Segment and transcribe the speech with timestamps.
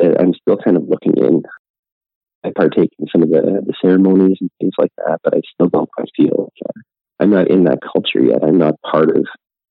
[0.00, 1.42] So I'm still kind of looking in.
[2.44, 5.68] I partake in some of the, the ceremonies and things like that, but I still
[5.68, 6.80] don't quite feel uh,
[7.20, 8.42] I'm not in that culture yet.
[8.42, 9.24] I'm not part of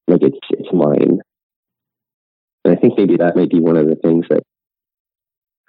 [0.08, 1.20] like it's it's mine.
[2.64, 4.44] And I think maybe that might be one of the things that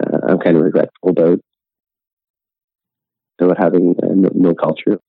[0.05, 1.41] uh, I'm kind of regretful about
[3.41, 5.01] about having uh, no, no culture.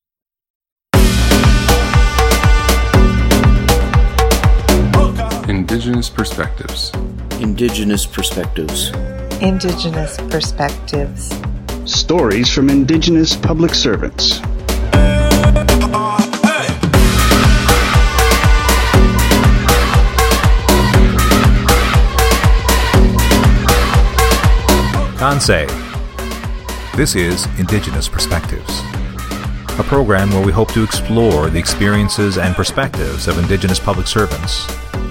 [5.47, 6.91] Indigenous perspectives.
[7.39, 8.91] Indigenous perspectives.
[9.43, 11.29] Indigenous perspectives.
[11.83, 14.39] Stories from Indigenous public servants.
[25.19, 25.67] Kansai.
[26.95, 28.79] This is Indigenous Perspectives,
[29.77, 34.63] a program where we hope to explore the experiences and perspectives of Indigenous public servants,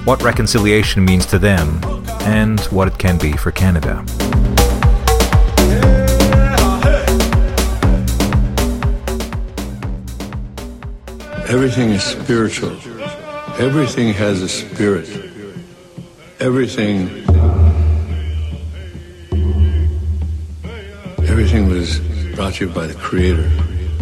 [0.06, 1.78] what reconciliation means to them,
[2.22, 4.02] and what it can be for Canada.
[11.52, 12.70] Everything is spiritual.
[13.58, 15.06] Everything has a spirit.
[16.40, 17.10] Everything
[21.28, 22.00] Everything was
[22.34, 23.46] brought to you by the Creator,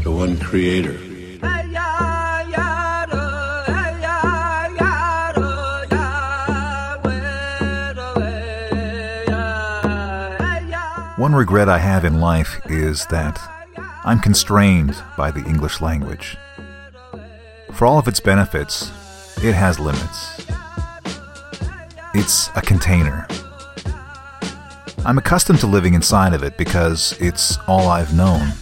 [0.04, 0.92] the one Creator.
[11.16, 13.40] One regret I have in life is that
[14.04, 16.36] I'm constrained by the English language.
[17.80, 18.90] For all of its benefits,
[19.42, 20.46] it has limits.
[22.12, 23.26] It's a container
[25.06, 28.52] I'm accustomed to living inside of it because it's all I've known.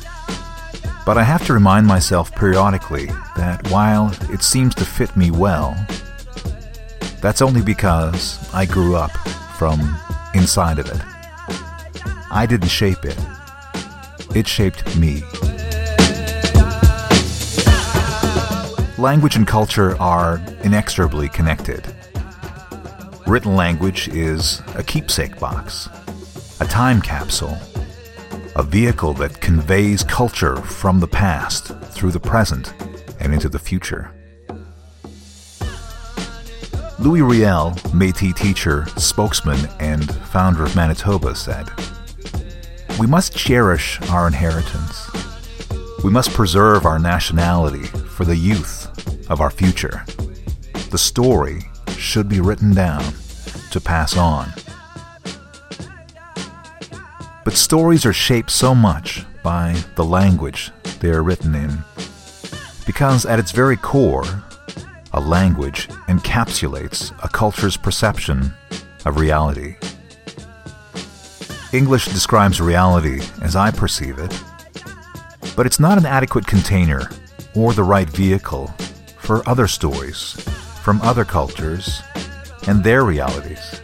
[1.04, 5.74] But I have to remind myself periodically that while it seems to fit me well,
[7.20, 9.10] that's only because I grew up
[9.58, 9.80] from
[10.32, 11.02] inside of it.
[12.30, 13.18] I didn't shape it,
[14.36, 15.24] it shaped me.
[18.98, 21.86] Language and culture are inexorably connected.
[23.28, 25.88] Written language is a keepsake box
[26.60, 27.56] a time capsule,
[28.56, 32.74] a vehicle that conveys culture from the past through the present
[33.20, 34.12] and into the future.
[36.98, 41.68] Louis Riel, Metis teacher, spokesman, and founder of Manitoba, said,
[42.98, 45.08] We must cherish our inheritance.
[46.02, 48.77] We must preserve our nationality for the youth
[49.28, 50.04] of our future.
[50.90, 51.62] The story
[51.96, 53.04] should be written down
[53.70, 54.52] to pass on.
[57.44, 61.78] But stories are shaped so much by the language they are written in.
[62.86, 64.44] Because at its very core,
[65.12, 68.52] a language encapsulates a culture's perception
[69.04, 69.76] of reality.
[71.72, 74.42] English describes reality as I perceive it,
[75.56, 77.10] but it's not an adequate container
[77.54, 78.72] or the right vehicle
[79.28, 80.32] for other stories
[80.82, 82.00] from other cultures
[82.66, 83.78] and their realities.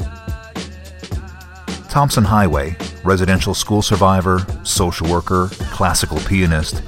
[1.90, 2.74] Tomson Highway
[3.04, 6.82] residential school survivor, social worker, classical pianist,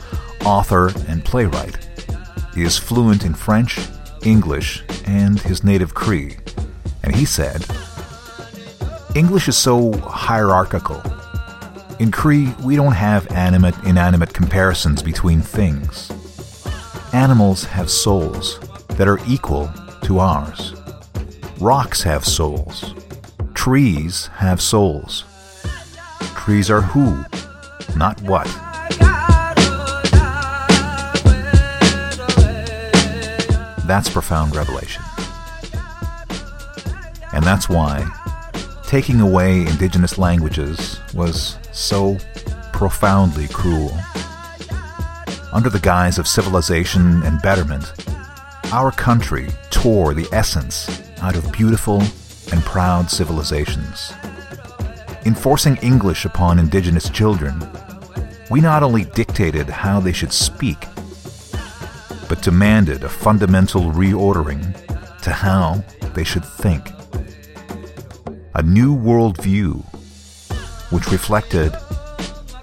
[0.47, 1.77] author, and playwright.
[2.55, 3.79] He is fluent in French,
[4.23, 6.39] English, and his native Cree.
[7.03, 7.67] And he said,
[9.15, 11.03] English is so hierarchical.
[11.99, 16.11] In Cree, we don't have animate inanimate comparisons between things.
[17.17, 19.71] Animals have souls that are equal
[20.03, 20.75] to ours.
[21.59, 22.93] Rocks have souls.
[23.55, 25.25] Trees have souls.
[26.37, 27.25] Trees are who,
[27.97, 28.45] not what.
[33.87, 35.03] That's profound revelation.
[37.33, 38.07] And that's why
[38.87, 42.19] taking away indigenous languages was so
[42.75, 43.97] profoundly cruel.
[45.57, 47.93] Under the guise of civilization and betterment,
[48.73, 52.03] our country tore the essence out of beautiful
[52.53, 54.13] and proud civilizations
[55.27, 57.61] enforcing English upon Indigenous children,
[58.49, 60.87] we not only dictated how they should speak,
[62.29, 64.63] but demanded a fundamental reordering
[65.23, 66.91] to how they should think.
[68.55, 69.85] A new worldview
[70.93, 71.73] which reflected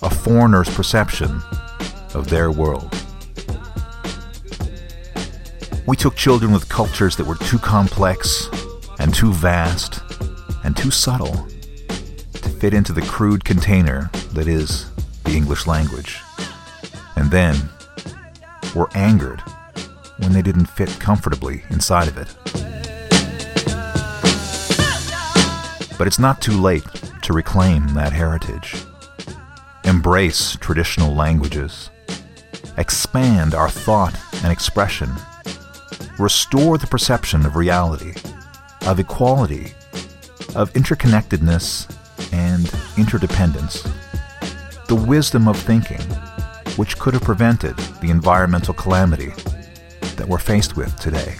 [0.02, 1.42] a foreigner's perception
[2.16, 2.94] of their world.
[5.86, 8.48] We took children with cultures that were too complex
[9.00, 10.02] and too vast
[10.64, 11.48] and too subtle
[12.34, 14.90] to fit into the crude container that is
[15.26, 16.20] the English language.
[17.16, 17.56] And then
[18.74, 19.42] were angered
[20.18, 22.34] when they didn't fit comfortably inside of it.
[25.98, 26.86] But it's not too late
[27.24, 28.76] to reclaim that heritage,
[29.84, 31.90] embrace traditional languages,
[32.78, 35.10] expand our thought and expression,
[36.20, 38.14] restore the perception of reality,
[38.86, 39.74] of equality,
[40.56, 41.88] of interconnectedness
[42.34, 43.84] and interdependence,
[44.88, 46.02] the wisdom of thinking,
[46.76, 49.32] which could have prevented the environmental calamity
[50.16, 51.36] that we're faced with today.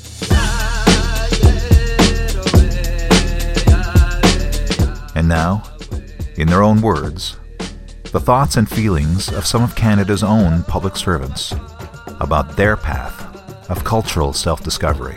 [5.16, 5.64] And now,
[6.38, 7.38] in their own words,
[8.14, 11.52] the thoughts and feelings of some of Canada's own public servants
[12.20, 13.20] about their path
[13.72, 15.16] of cultural self discovery.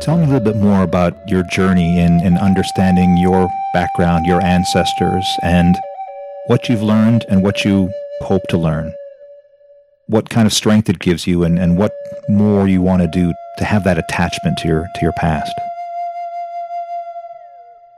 [0.00, 4.42] Tell me a little bit more about your journey in, in understanding your background, your
[4.42, 5.78] ancestors, and
[6.48, 8.92] what you've learned and what you hope to learn.
[10.06, 11.92] What kind of strength it gives you and, and what
[12.28, 15.52] more you want to do to have that attachment to your to your past.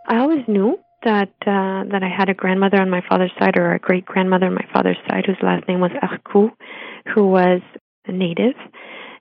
[0.07, 3.73] I always knew that uh, that I had a grandmother on my father's side or
[3.73, 6.51] a great grandmother on my father's side whose last name was Arcou,
[7.15, 7.61] who was
[8.07, 8.55] a native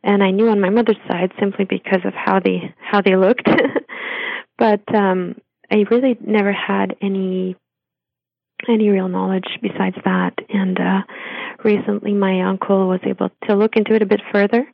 [0.05, 3.49] and I knew on my mother's side simply because of how they how they looked.
[4.57, 5.35] but um,
[5.71, 7.57] I really never had any
[8.69, 10.33] any real knowledge besides that.
[10.49, 11.01] And uh,
[11.63, 14.65] recently, my uncle was able to look into it a bit further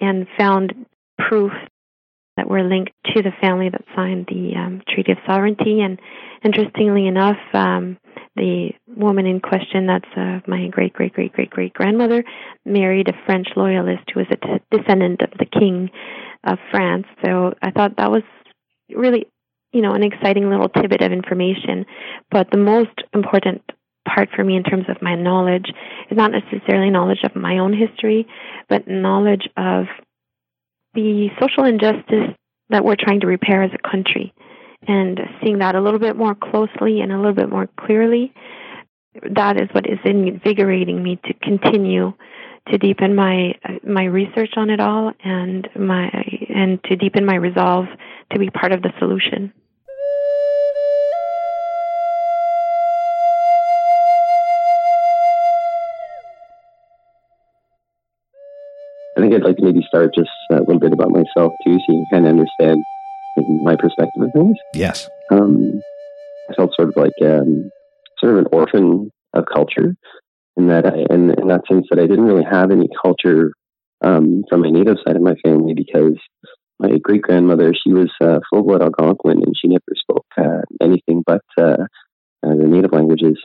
[0.00, 0.86] and found
[1.18, 1.52] proof
[2.36, 5.80] that were linked to the family that signed the um, Treaty of Sovereignty.
[5.80, 6.00] And
[6.44, 7.98] interestingly enough, um,
[8.36, 12.22] the woman in question, that's uh, my great great great great great grandmother,
[12.64, 15.90] married a French loyalist who was a t- descendant of the King
[16.44, 17.06] of France.
[17.24, 18.22] So I thought that was
[18.94, 19.26] really,
[19.72, 21.86] you know, an exciting little tidbit of information.
[22.30, 23.62] But the most important
[24.06, 25.66] part for me in terms of my knowledge
[26.10, 28.26] is not necessarily knowledge of my own history,
[28.68, 29.84] but knowledge of
[30.94, 32.34] the social injustice
[32.70, 34.32] that we're trying to repair as a country
[34.86, 38.32] and seeing that a little bit more closely and a little bit more clearly,
[39.34, 42.12] that is what is invigorating me to continue
[42.70, 46.10] to deepen my my research on it all and my
[46.54, 47.86] and to deepen my resolve
[48.32, 49.52] to be part of the solution.
[59.16, 61.92] I think I'd like to maybe start just a little bit about myself too, so
[61.92, 62.84] you can kind of understand
[63.64, 64.56] my perspective of things.
[64.74, 65.08] Yes.
[65.32, 65.80] Um,
[66.48, 67.70] I felt sort of like um,
[68.20, 69.96] sort of an orphan of culture,
[70.56, 73.52] in that I, in, in that sense that I didn't really have any culture
[74.02, 76.16] um, from my native side of my family because
[76.78, 81.22] my great grandmother she was uh, full blood Algonquin and she never spoke uh, anything
[81.26, 81.84] but uh,
[82.44, 83.38] uh, the native languages.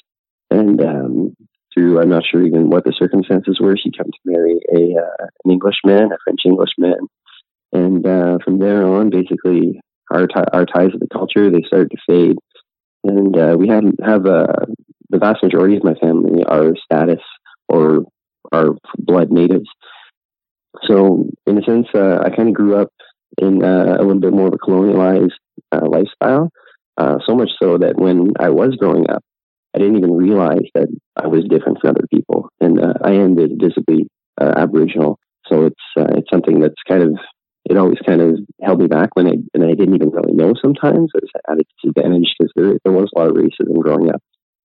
[0.51, 1.35] And um,
[1.73, 5.27] through I'm not sure even what the circumstances were, she came to marry a uh,
[5.43, 7.07] an Englishman, a French Englishman,
[7.71, 9.81] and uh, from there on, basically,
[10.11, 12.37] our t- our ties to the culture they started to fade,
[13.03, 17.23] and we have have the vast majority of my family are status
[17.67, 18.03] or
[18.51, 18.69] are
[18.99, 19.69] blood natives.
[20.87, 22.89] So, in a sense, I kind of grew up
[23.37, 25.31] in uh, a little bit more of a colonialized
[25.71, 26.49] uh, lifestyle.
[27.27, 29.23] so much so that when I was growing up,
[29.75, 34.07] I didn't even realize that I was different from other people, and I am visibly
[34.39, 35.17] Aboriginal.
[35.47, 37.17] So it's it's something that's kind of
[37.69, 40.53] it always kind of held me back when I and I didn't even really know
[40.61, 41.11] sometimes.
[41.15, 44.21] I was at a disadvantage because there there was a lot of racism growing up,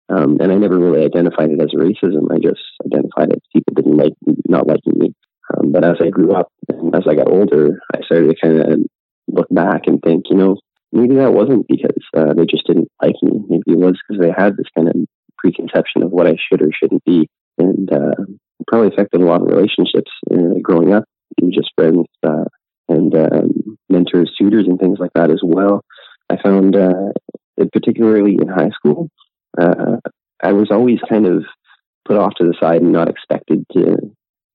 [0.09, 2.27] um, and I never really identified it as racism.
[2.33, 4.15] I just identified it as people didn't like
[4.49, 5.15] not liking me.
[5.57, 6.53] Um, but as I grew up
[6.95, 8.81] as I got older, I started to kind of
[9.29, 10.57] look back and think, you know,
[10.93, 13.41] maybe that wasn't because uh, they just didn't like me.
[13.49, 14.97] Maybe it was because they had this kind of
[15.37, 18.15] preconception of what I should or shouldn't be, and uh,
[18.67, 21.05] probably affected a lot of relationships uh, growing up.
[21.51, 22.45] Just friends uh,
[22.89, 25.85] and um, mentors, tutors, and things like that as well.
[26.31, 27.13] I found, uh,
[27.73, 29.09] particularly in high school,
[29.57, 29.97] uh,
[30.43, 31.45] I was always kind of
[32.07, 33.97] put off to the side and not expected to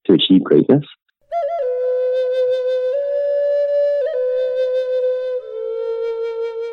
[0.06, 0.84] to achieve greatness.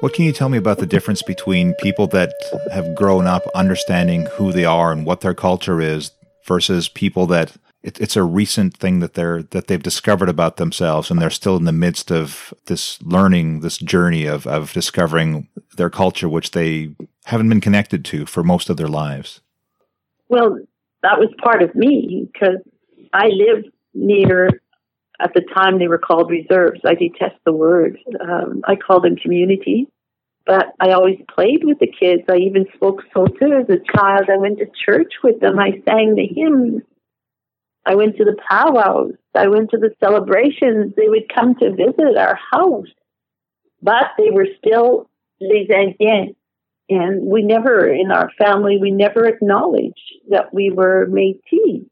[0.00, 2.32] What can you tell me about the difference between people that
[2.72, 6.12] have grown up understanding who they are and what their culture is
[6.46, 11.10] versus people that it, it's a recent thing that they're that they've discovered about themselves,
[11.10, 15.90] and they're still in the midst of this learning, this journey of of discovering their
[15.90, 19.40] culture, which they haven't been connected to for most of their lives.
[20.28, 20.58] Well,
[21.02, 22.58] that was part of me because
[23.12, 24.48] I lived near.
[25.22, 26.80] At the time, they were called reserves.
[26.84, 27.98] I detest the word.
[28.20, 29.86] Um, I call them community,
[30.46, 32.22] but I always played with the kids.
[32.30, 34.30] I even spoke Saulteaux as a child.
[34.32, 35.58] I went to church with them.
[35.58, 36.82] I sang the hymns.
[37.84, 39.14] I went to the powwows.
[39.34, 40.94] I went to the celebrations.
[40.96, 42.88] They would come to visit our house,
[43.82, 45.08] but they were still
[45.40, 46.34] les Indiens.
[46.88, 50.00] And we never, in our family, we never acknowledged
[50.30, 51.86] that we were Métis.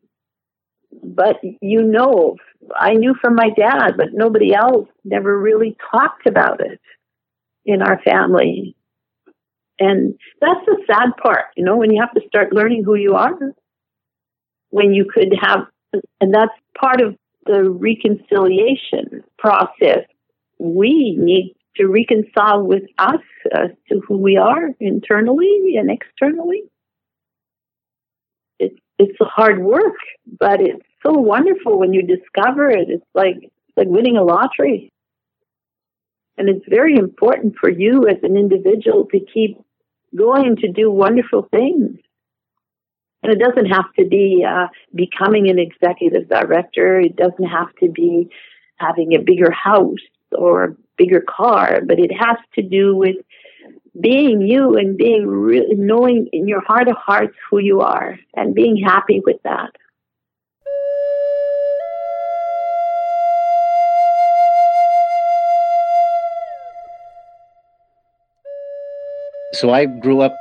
[1.03, 2.37] But you know,
[2.77, 6.81] I knew from my dad, but nobody else never really talked about it
[7.65, 8.75] in our family.
[9.79, 13.15] And that's the sad part, you know, when you have to start learning who you
[13.15, 13.39] are.
[14.71, 15.61] When you could have,
[16.21, 20.05] and that's part of the reconciliation process.
[20.59, 23.23] We need to reconcile with us
[23.55, 26.65] as to who we are internally and externally.
[28.59, 29.97] It's it's hard work,
[30.39, 32.89] but it's so wonderful when you discover it.
[32.89, 34.93] It's like it's like winning a lottery.
[36.37, 39.59] And it's very important for you as an individual to keep
[40.17, 41.99] going to do wonderful things.
[43.23, 47.01] And it doesn't have to be uh, becoming an executive director.
[47.01, 48.31] It doesn't have to be
[48.77, 49.99] having a bigger house
[50.31, 53.17] or a bigger car, but it has to do with
[54.01, 58.55] being you and being really knowing in your heart of hearts who you are and
[58.55, 59.73] being happy with that.
[69.55, 70.37] So I grew up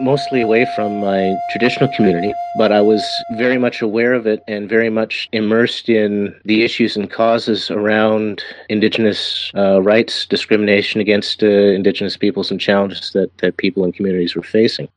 [0.00, 3.04] mostly away from my traditional community, but I was
[3.36, 8.42] very much aware of it and very much immersed in the issues and causes around
[8.68, 14.34] Indigenous uh, rights, discrimination against uh, Indigenous peoples, and challenges that, that people and communities
[14.34, 14.88] were facing.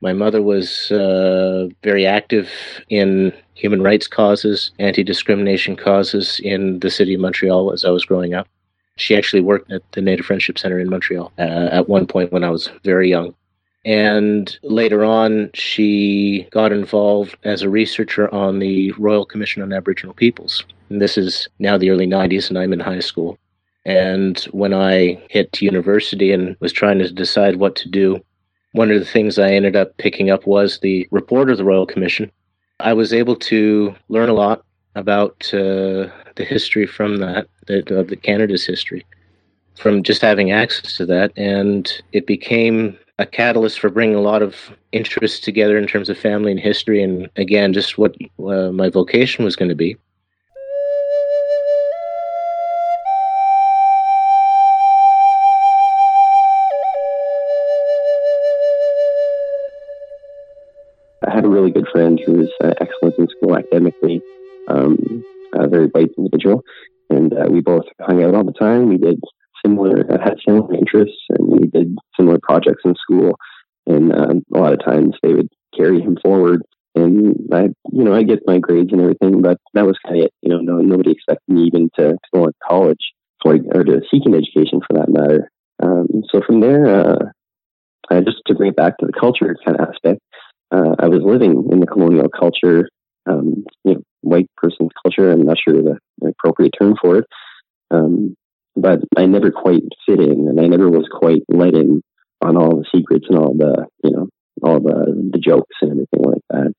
[0.00, 2.50] My mother was uh, very active
[2.88, 8.06] in human rights causes, anti discrimination causes in the city of Montreal as I was
[8.06, 8.48] growing up.
[9.00, 12.44] She actually worked at the Native Friendship Center in Montreal uh, at one point when
[12.44, 13.34] I was very young.
[13.84, 20.14] And later on, she got involved as a researcher on the Royal Commission on Aboriginal
[20.14, 20.64] Peoples.
[20.90, 23.38] And this is now the early 90s, and I'm in high school.
[23.86, 28.22] And when I hit university and was trying to decide what to do,
[28.72, 31.86] one of the things I ended up picking up was the report of the Royal
[31.86, 32.30] Commission.
[32.80, 34.62] I was able to learn a lot
[34.94, 39.04] about uh, the history from that, the, the Canada's history,
[39.76, 44.42] from just having access to that, and it became a catalyst for bringing a lot
[44.42, 44.56] of
[44.92, 48.16] interests together in terms of family and history, and again, just what
[48.46, 49.96] uh, my vocation was going to be.
[61.28, 64.22] I had a really good friend who was uh, excellent in school academically,
[64.70, 65.24] um,
[65.54, 66.62] a very bright individual,
[67.10, 68.88] and uh, we both hung out all the time.
[68.88, 69.20] We did
[69.64, 73.36] similar, uh, had similar interests, and we did similar projects in school.
[73.86, 76.62] And um, a lot of times they would carry him forward,
[76.94, 80.24] and I, you know, I get my grades and everything, but that was kind of
[80.26, 80.32] it.
[80.42, 83.00] You know, no, nobody expected me even to, to go to college
[83.44, 85.50] or, or to seek an education for that matter.
[85.82, 87.18] Um, so from there, uh,
[88.10, 90.20] I just to bring it back to the culture kind of aspect,
[90.72, 92.88] uh, I was living in the colonial culture,
[93.28, 95.30] um, you know, white person's culture.
[95.30, 97.24] I'm not sure the, the appropriate term for it.
[97.90, 98.36] Um,
[98.76, 102.02] but I never quite fit in and I never was quite let in
[102.40, 104.28] on all the secrets and all the, you know,
[104.62, 106.72] all the, the jokes and everything like that.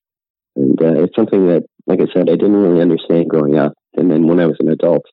[0.55, 3.73] And uh, it's something that, like I said, I didn't really understand growing up.
[3.95, 5.05] And then when I was an adult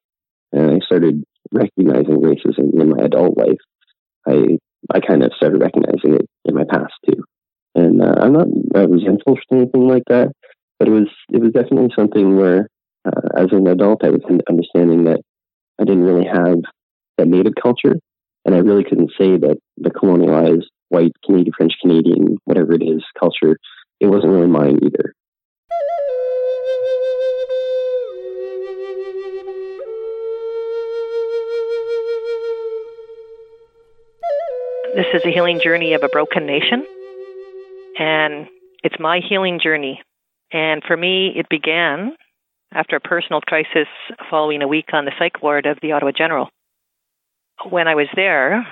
[0.52, 3.58] and I started recognizing racism in my adult life,
[4.26, 4.58] I
[4.94, 7.23] I kind of started recognizing it in my past too.
[7.75, 8.49] And uh, I'm not
[8.90, 10.32] resentful for anything like that,
[10.78, 12.68] but it was it was definitely something where,
[13.04, 15.20] uh, as an adult, I was understanding that
[15.80, 16.58] I didn't really have
[17.18, 17.97] that native culture,
[18.44, 23.02] and I really couldn't say that the colonialized white Canadian, French Canadian, whatever it is,
[23.18, 23.56] culture,
[24.00, 25.12] it wasn't really mine either.
[34.94, 36.85] This is a healing journey of a broken nation,
[37.99, 38.49] and
[38.82, 40.02] it's my healing journey.
[40.52, 42.16] And for me, it began
[42.72, 43.88] after a personal crisis
[44.30, 46.48] following a week on the psych ward of the Ottawa General.
[47.68, 48.66] When I was there,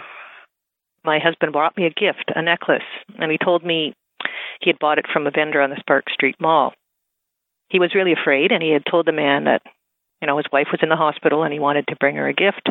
[1.05, 2.83] my husband brought me a gift, a necklace,
[3.19, 3.95] and he told me
[4.61, 6.73] he had bought it from a vendor on the Sparks Street Mall.
[7.69, 9.63] He was really afraid, and he had told the man that,
[10.21, 12.35] you know, his wife was in the hospital and he wanted to bring her a
[12.35, 12.69] gift.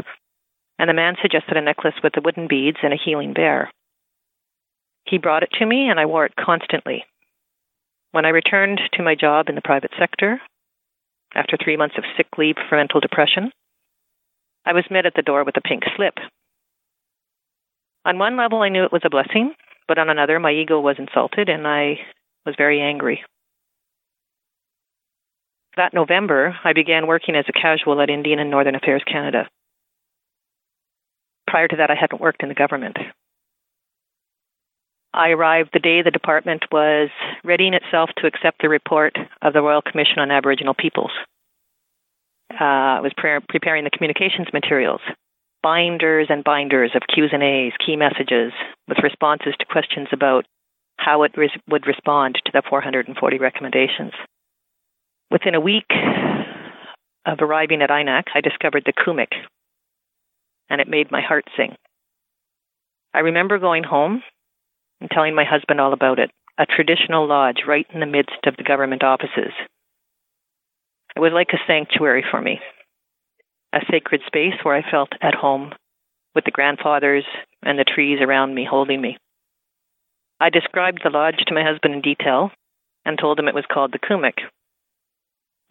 [0.80, 3.72] And the man suggested a necklace with the wooden beads and a healing bear.
[5.06, 7.06] He brought it to me, and I wore it constantly.
[8.16, 10.40] When I returned to my job in the private sector,
[11.36, 13.52] after three months of sick leave for mental depression.
[14.66, 16.14] I was met at the door with a pink slip.
[18.06, 19.54] On one level, I knew it was a blessing,
[19.86, 22.00] but on another, my ego was insulted and I
[22.46, 23.22] was very angry.
[25.76, 29.50] That November, I began working as a casual at Indian and Northern Affairs Canada.
[31.48, 32.96] Prior to that, I hadn't worked in the government.
[35.16, 37.10] I arrived the day the department was
[37.46, 41.12] readying itself to accept the report of the Royal Commission on Aboriginal Peoples.
[42.52, 45.00] Uh, I was pre- preparing the communications materials,
[45.64, 48.52] binders and binders of Q's and A's, key messages,
[48.90, 50.46] with responses to questions about
[50.98, 54.12] how it res- would respond to the 440 recommendations.
[55.32, 55.90] Within a week
[57.26, 59.32] of arriving at INAC, I discovered the Kumik,
[60.70, 61.76] and it made my heart sing.
[63.14, 64.22] I remember going home
[65.02, 66.32] and telling my husband all about it.
[66.58, 69.52] A traditional lodge right in the midst of the government offices.
[71.16, 72.60] It was like a sanctuary for me,
[73.74, 75.74] a sacred space where I felt at home
[76.34, 77.26] with the grandfathers
[77.64, 79.18] and the trees around me holding me.
[80.40, 82.52] I described the lodge to my husband in detail
[83.06, 84.40] and told him it was called the Kumik.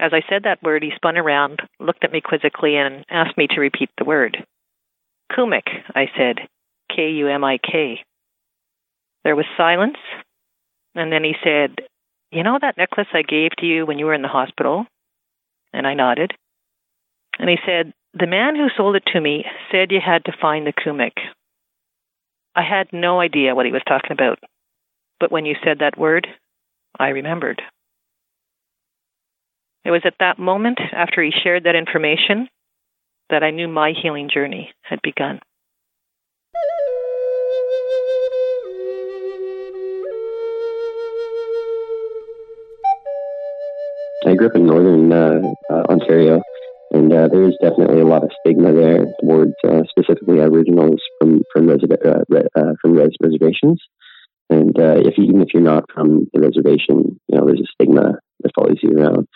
[0.01, 3.47] As I said that word, he spun around, looked at me quizzically, and asked me
[3.49, 4.45] to repeat the word.
[5.31, 6.49] Kumik, I said,
[6.95, 8.01] K U M I K.
[9.25, 9.97] There was silence,
[10.95, 11.77] and then he said,
[12.31, 14.87] You know that necklace I gave to you when you were in the hospital?
[15.73, 16.33] And I nodded.
[17.39, 20.67] And he said, The man who sold it to me said you had to find
[20.67, 21.19] the Kumik.
[22.55, 24.39] I had no idea what he was talking about,
[25.19, 26.29] but when you said that word,
[26.99, 27.61] I remembered.
[29.85, 32.49] It was at that moment, after he shared that information,
[33.31, 35.41] that I knew my healing journey had begun.
[44.27, 45.41] I grew up in northern uh,
[45.71, 46.41] uh, Ontario,
[46.93, 51.43] and uh, there is definitely a lot of stigma there towards uh, specifically Aboriginals from
[51.53, 53.81] from, resi- uh, re- uh, from res- reservations.
[54.51, 58.53] And if even if you're not from the reservation, you know there's a stigma that
[58.55, 59.27] follows you around.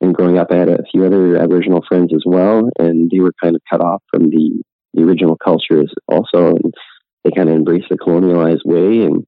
[0.00, 3.32] And growing up, I had a few other Aboriginal friends as well, and they were
[3.42, 4.62] kind of cut off from the,
[4.94, 6.72] the original cultures also, and
[7.24, 9.26] they kind of embraced the colonialized way and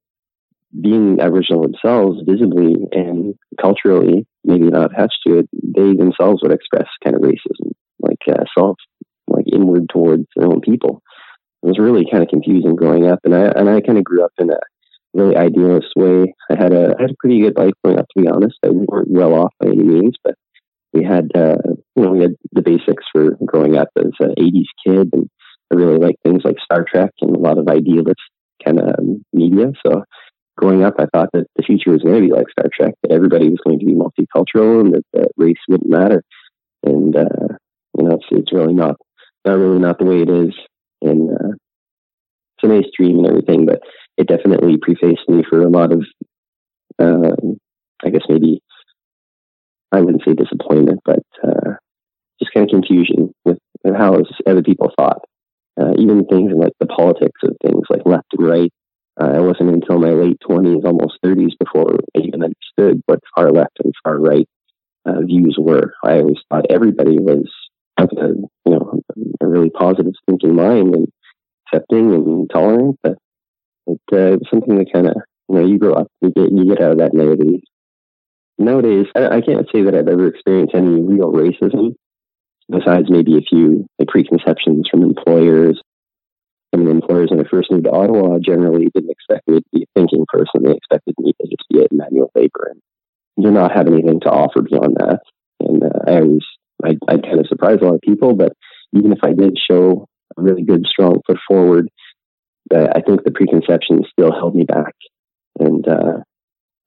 [0.79, 6.87] being Aboriginal themselves, visibly and culturally, maybe not attached to it, they themselves would express
[7.03, 8.77] kind of racism, like uh, self,
[9.27, 11.01] like inward towards their own people.
[11.63, 14.23] It was really kind of confusing growing up, and I and I kind of grew
[14.23, 14.57] up in a
[15.13, 16.33] really idealist way.
[16.49, 18.55] I had a I had a pretty good life growing up, to be honest.
[18.65, 20.35] I weren't well off by any means, but
[20.93, 21.57] we had uh,
[21.95, 25.29] you know we had the basics for growing up as an '80s kid, and
[25.71, 28.21] I really liked things like Star Trek and a lot of idealist
[28.65, 28.95] kind of
[29.33, 29.71] media.
[29.85, 30.03] So
[30.61, 33.11] growing up, I thought that the future was going to be like Star Trek, that
[33.11, 36.23] everybody was going to be multicultural and that, that race wouldn't matter.
[36.83, 37.55] And uh,
[37.97, 38.95] you know, it's it's really not
[39.45, 40.53] not really not the way it is.
[41.01, 41.53] And uh,
[42.67, 43.79] nice dream and everything, but
[44.17, 46.05] it definitely prefaced me for a lot of,
[46.99, 47.35] uh,
[48.05, 48.61] I guess maybe
[49.91, 51.73] I wouldn't say disappointment, but uh,
[52.39, 55.21] just kind of confusion with, with how other people thought.
[55.79, 58.71] Uh, even things like the politics of things like left and right
[59.21, 63.51] uh, it wasn't until my late 20s, almost 30s, before I even understood what far
[63.51, 64.47] left and far right
[65.05, 65.93] uh, views were.
[66.03, 67.49] I always thought everybody was
[67.99, 68.99] a, you know,
[69.41, 71.07] a really positive thinking mind and
[71.67, 73.17] accepting and tolerant, but
[73.87, 75.15] it, uh, it was something that kind of,
[75.49, 77.61] you know, you grow up, you get, you get out of that nowadays.
[78.57, 81.93] Nowadays, I, I can't say that I've ever experienced any real racism
[82.69, 85.79] besides maybe a few like preconceptions from employers
[86.79, 89.83] of the employers when I first moved to Ottawa generally didn't expect me to be
[89.83, 90.63] a thinking person.
[90.63, 92.81] They expected me to just be a manual labor and
[93.43, 95.19] do not have anything to offer beyond that.
[95.59, 96.45] And uh, I always,
[96.83, 98.53] I, I kind of surprised a lot of people, but
[98.93, 100.07] even if I did show
[100.37, 101.89] a really good, strong foot forward,
[102.73, 104.95] uh, I think the preconceptions still held me back.
[105.59, 106.23] And, uh,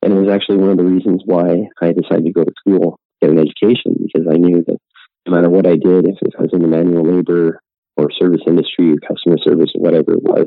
[0.03, 2.99] and it was actually one of the reasons why I decided to go to school,
[3.21, 4.79] get an education, because I knew that
[5.27, 7.61] no matter what I did, if I was in the manual labor
[7.97, 10.47] or service industry or customer service or whatever it was,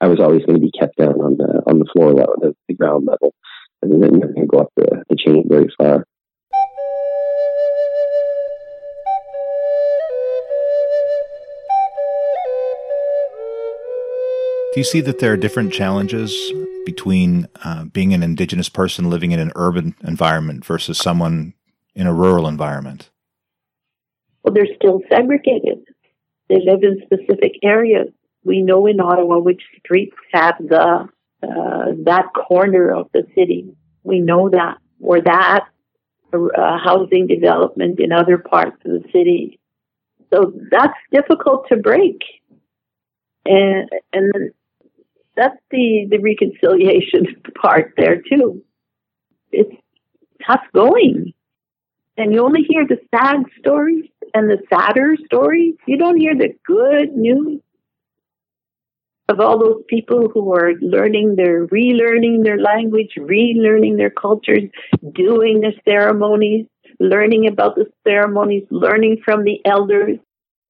[0.00, 2.54] I was always going to be kept down on the on the floor level, the,
[2.68, 3.34] the ground level,
[3.82, 6.04] and then you're going to go up the, the chain very far.
[14.74, 16.36] Do you see that there are different challenges
[16.84, 21.54] between uh, being an Indigenous person living in an urban environment versus someone
[21.94, 23.10] in a rural environment?
[24.42, 25.78] Well, they're still segregated.
[26.48, 28.08] They live in specific areas.
[28.44, 31.08] We know in Ottawa which streets have the
[31.42, 33.76] uh, that corner of the city.
[34.02, 35.66] We know that, or that
[36.32, 39.60] uh, housing development in other parts of the city.
[40.32, 42.20] So that's difficult to break.
[43.46, 44.32] And and
[45.36, 47.26] that's the the reconciliation
[47.62, 48.62] part there too.
[49.52, 49.74] It's
[50.46, 51.32] tough going,
[52.18, 55.74] and you only hear the sad stories and the sadder stories.
[55.86, 57.60] You don't hear the good news
[59.28, 64.64] of all those people who are learning their relearning their language, relearning their cultures,
[65.14, 66.66] doing the ceremonies,
[66.98, 70.18] learning about the ceremonies, learning from the elders.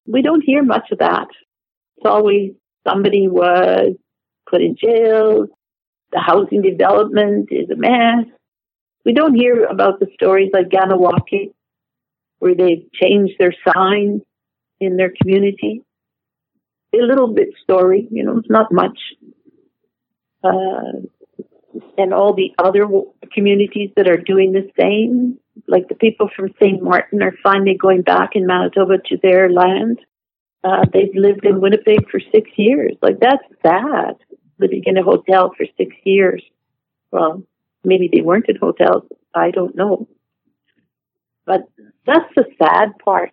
[0.06, 1.28] We don't hear much of that.
[1.96, 2.52] It's always
[2.86, 3.94] somebody was
[4.50, 5.46] put in jail,
[6.12, 8.26] the housing development is a mess.
[9.08, 11.54] We don't hear about the stories like Ganawaki,
[12.38, 14.20] where they've changed their sign
[14.80, 15.82] in their community
[16.94, 18.98] a little bit story, you know, it's not much.
[20.42, 21.04] Uh,
[21.96, 22.86] and all the other
[23.32, 26.82] communities that are doing the same, like the people from St.
[26.82, 29.98] Martin are finally going back in Manitoba to their land.
[30.64, 32.94] Uh, they've lived in Winnipeg for six years.
[33.02, 34.16] Like that's sad,
[34.58, 36.42] living in a hotel for six years.
[37.12, 37.42] Well,
[37.84, 39.04] maybe they weren't in hotels.
[39.34, 40.08] I don't know.
[41.46, 41.62] But
[42.06, 43.30] that's the sad part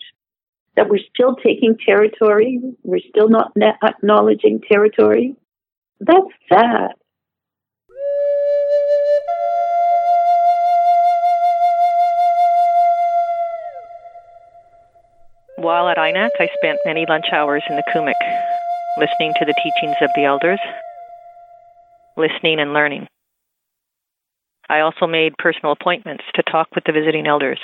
[0.76, 5.36] that we're still taking territory, we're still not acknowledging territory.
[6.00, 6.92] That's sad.
[15.58, 18.14] While at INAC, I spent many lunch hours in the Kumik,
[18.98, 20.60] listening to the teachings of the elders,
[22.18, 23.08] listening and learning.
[24.70, 27.60] I also made personal appointments to talk with the visiting elders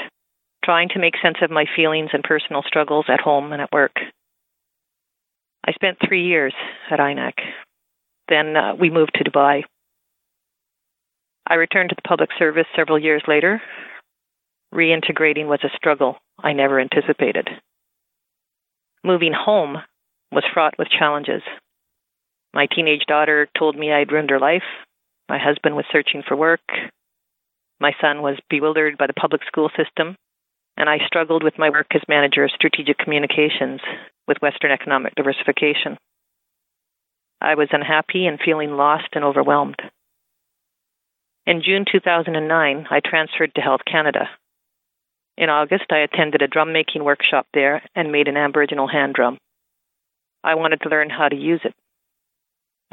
[0.64, 3.96] trying to make sense of my feelings and personal struggles at home and at work.
[5.66, 6.54] I spent three years
[6.90, 7.34] at INAC.
[8.30, 9.64] Then uh, we moved to Dubai.
[11.48, 13.62] I returned to the public service several years later.
[14.74, 17.50] Reintegrating was a struggle I never anticipated.
[19.04, 19.78] Moving home
[20.32, 21.42] was fraught with challenges.
[22.54, 24.64] My teenage daughter told me I'd ruined her life.
[25.32, 26.60] My husband was searching for work.
[27.80, 30.18] My son was bewildered by the public school system
[30.76, 33.80] and I struggled with my work as manager of strategic communications
[34.28, 35.98] with Western economic diversification.
[37.40, 39.82] I was unhappy and feeling lost and overwhelmed.
[41.46, 44.30] In June 2009, I transferred to Health Canada.
[45.38, 49.38] In August, I attended a drum making workshop there and made an Aboriginal hand drum.
[50.44, 51.74] I wanted to learn how to use it.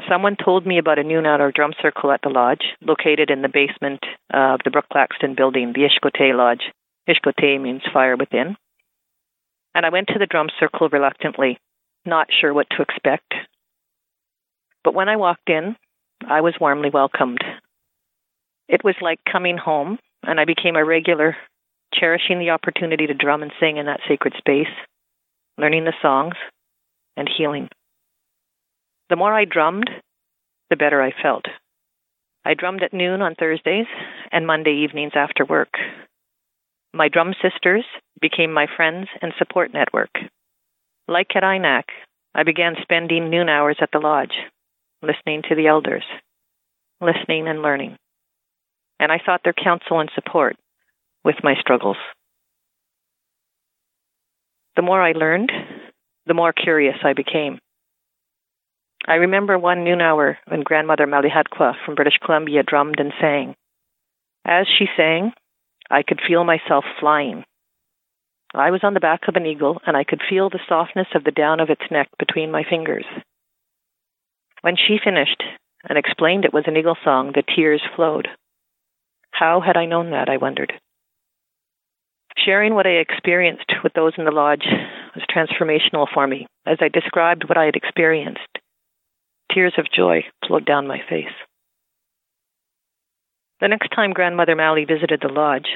[0.07, 3.49] Someone told me about a noon hour drum circle at the lodge, located in the
[3.49, 3.99] basement
[4.33, 6.71] of the Brooke Claxton building, the Ishkote Lodge,
[7.09, 8.55] Ishkote means fire within.
[9.73, 11.59] And I went to the drum circle reluctantly,
[12.05, 13.33] not sure what to expect.
[14.83, 15.75] But when I walked in,
[16.27, 17.43] I was warmly welcomed.
[18.67, 21.35] It was like coming home, and I became a regular,
[21.93, 24.67] cherishing the opportunity to drum and sing in that sacred space,
[25.57, 26.35] learning the songs,
[27.17, 27.69] and healing.
[29.09, 29.89] The more I drummed,
[30.69, 31.45] the better I felt.
[32.45, 33.87] I drummed at noon on Thursdays
[34.31, 35.73] and Monday evenings after work.
[36.93, 37.85] My drum sisters
[38.21, 40.11] became my friends and support network.
[41.07, 41.83] Like at INAC,
[42.35, 44.33] I began spending noon hours at the lodge,
[45.01, 46.05] listening to the elders,
[47.01, 47.97] listening and learning.
[48.99, 50.55] And I sought their counsel and support
[51.23, 51.97] with my struggles.
[54.75, 55.51] The more I learned,
[56.27, 57.59] the more curious I became.
[59.07, 63.55] I remember one noon hour when grandmother Malihatqua from British Columbia drummed and sang.
[64.45, 65.33] As she sang,
[65.89, 67.43] I could feel myself flying.
[68.53, 71.23] I was on the back of an eagle, and I could feel the softness of
[71.23, 73.05] the down of its neck between my fingers.
[74.61, 75.43] When she finished
[75.87, 78.27] and explained it was an eagle song, the tears flowed.
[79.31, 80.73] How had I known that, I wondered.
[82.37, 84.65] Sharing what I experienced with those in the lodge
[85.15, 86.47] was transformational for me.
[86.65, 88.58] As I described what I had experienced,
[89.53, 91.33] tears of joy flowed down my face.
[93.61, 95.67] The next time Grandmother Mally visited the lodge,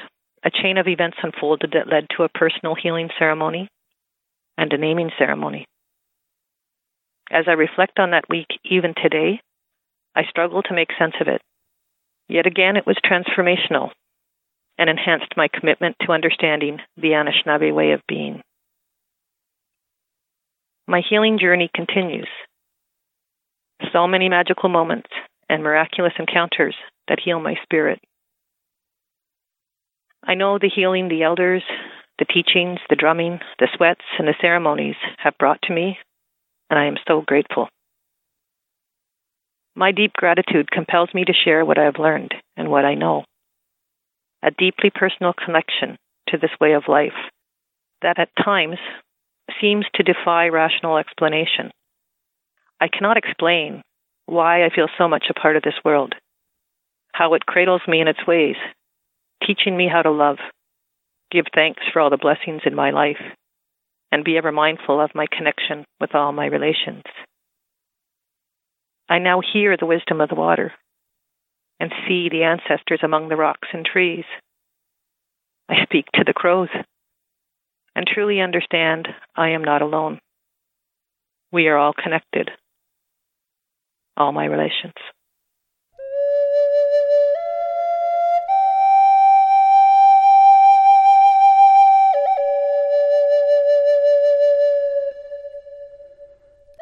[0.44, 3.68] a chain of events unfolded that led to a personal healing ceremony
[4.58, 5.66] and a naming ceremony.
[7.32, 9.42] As I reflect on that week, even today,
[10.16, 11.42] I struggle to make sense of it.
[12.28, 13.90] Yet again, it was transformational
[14.78, 18.42] and enhanced my commitment to understanding the Anishinaabe way of being.
[20.88, 22.28] My healing journey continues.
[23.92, 25.10] So many magical moments
[25.50, 26.76] and miraculous encounters
[27.08, 28.00] that heal my spirit.
[30.26, 31.64] I know the healing the elders,
[32.18, 35.98] the teachings, the drumming, the sweats, and the ceremonies have brought to me,
[36.70, 37.68] and I am so grateful.
[39.76, 43.26] My deep gratitude compels me to share what I have learned and what I know.
[44.44, 45.98] A deeply personal connection
[46.30, 47.14] to this way of life
[48.02, 48.78] that at times
[49.60, 51.72] seems to defy rational explanation.
[52.84, 53.82] I cannot explain
[54.26, 56.16] why I feel so much a part of this world,
[57.14, 58.58] how it cradles me in its ways,
[59.48, 60.36] teaching me how to love,
[61.32, 63.22] give thanks for all the blessings in my life,
[64.12, 67.04] and be ever mindful of my connection with all my relations.
[69.08, 70.74] I now hear the wisdom of the water
[71.80, 74.26] and see the ancestors among the rocks and trees.
[75.70, 76.68] I speak to the crows
[77.96, 80.20] and truly understand I am not alone.
[81.54, 82.52] We are all connected,
[84.18, 84.94] all my relations.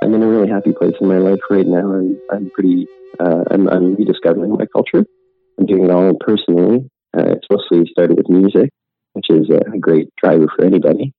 [0.03, 1.93] I'm in a really happy place in my life right now.
[1.93, 2.87] I'm, I'm pretty,
[3.19, 5.05] uh, I'm, I'm rediscovering my culture.
[5.59, 6.89] I'm doing it all personally.
[7.17, 8.71] Uh, it's mostly started with music,
[9.13, 11.13] which is a great driver for anybody.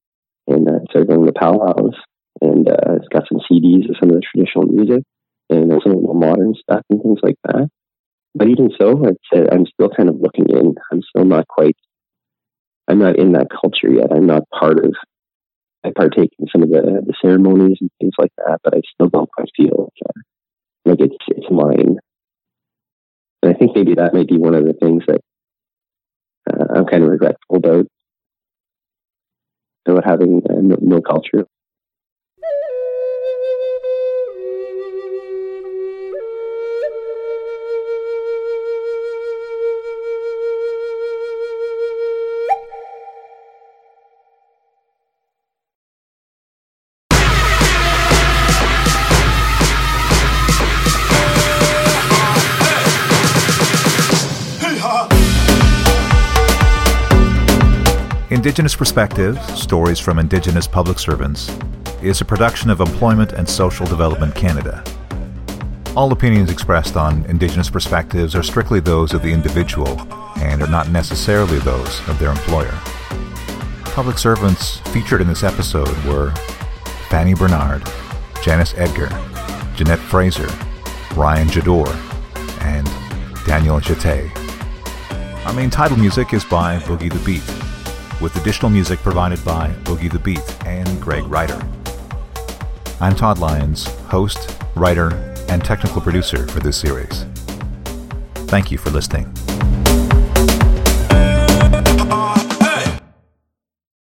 [0.49, 1.95] And uh, started going to powwows
[2.41, 5.05] and uh, it's got some CDs of some of the traditional music
[5.53, 7.69] and some of the more modern stuff and things like that.
[8.35, 10.75] But even so, I'd say I'm still kind of looking in.
[10.91, 11.77] I'm still not quite,
[12.89, 14.13] I'm not in that culture yet.
[14.13, 14.95] I'm not part of
[15.85, 19.09] I partake in some of the, the ceremonies and things like that, but I still
[19.09, 20.21] don't quite feel uh,
[20.85, 21.99] like it's it's mine.
[23.43, 25.21] And I think maybe that might be one of the things that
[26.49, 27.87] uh, I'm kind of regretful about
[29.87, 31.47] about having uh, no, no culture.
[58.33, 61.55] Indigenous Perspectives Stories from Indigenous Public Servants
[62.01, 64.83] is a production of Employment and Social Development Canada.
[65.95, 70.01] All opinions expressed on Indigenous perspectives are strictly those of the individual
[70.39, 72.73] and are not necessarily those of their employer.
[73.85, 76.31] Public servants featured in this episode were
[77.11, 77.87] Fanny Bernard,
[78.43, 79.11] Janice Edgar,
[79.77, 80.49] Jeanette Fraser,
[81.15, 81.95] Ryan Jador,
[82.63, 82.87] and
[83.45, 84.31] Daniel Jete.
[85.45, 87.72] Our main title music is by Boogey the Beat
[88.23, 91.61] with additional music provided by Boogey the Beat and Greg Ryder.
[93.01, 95.13] I'm Todd Lyons, host, writer,
[95.49, 97.27] and technical producer for this series.
[98.47, 99.27] Thank you for listening.